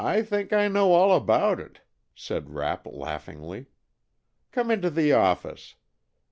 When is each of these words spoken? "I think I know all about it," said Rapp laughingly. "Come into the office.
"I 0.03 0.23
think 0.23 0.51
I 0.51 0.67
know 0.67 0.93
all 0.93 1.15
about 1.15 1.59
it," 1.59 1.81
said 2.15 2.49
Rapp 2.49 2.87
laughingly. 2.87 3.67
"Come 4.51 4.71
into 4.71 4.89
the 4.89 5.13
office. 5.13 5.75